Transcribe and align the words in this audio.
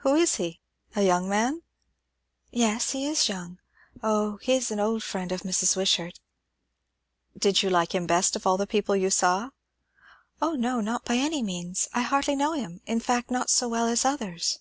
"Who 0.00 0.14
is 0.16 0.34
he? 0.34 0.60
A 0.94 1.00
young 1.00 1.30
man?" 1.30 1.62
"Yes, 2.50 2.90
he 2.90 3.06
is 3.06 3.26
young. 3.26 3.58
O, 4.02 4.36
he 4.42 4.52
is 4.52 4.70
an 4.70 4.78
old 4.80 5.02
friend 5.02 5.32
of 5.32 5.44
Mrs. 5.44 5.74
Wishart." 5.78 6.20
"Did 7.38 7.62
you 7.62 7.70
like 7.70 7.94
him 7.94 8.06
best 8.06 8.36
of 8.36 8.46
all 8.46 8.58
the 8.58 8.66
people 8.66 8.94
you 8.94 9.08
saw?" 9.08 9.48
"O 10.42 10.56
no, 10.56 10.82
not 10.82 11.06
by 11.06 11.14
any 11.14 11.42
means. 11.42 11.88
I 11.94 12.02
hardly 12.02 12.36
know 12.36 12.52
him, 12.52 12.82
in 12.84 13.00
fact; 13.00 13.30
not 13.30 13.48
so 13.48 13.66
well 13.66 13.86
as 13.86 14.04
others." 14.04 14.58